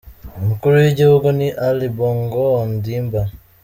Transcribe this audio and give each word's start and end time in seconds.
Umukuru 0.39 0.73
w’igihugu 0.83 1.27
ni 1.39 1.47
Ali 1.67 1.87
Bongo 1.97 2.41
Ondimba. 2.61 3.21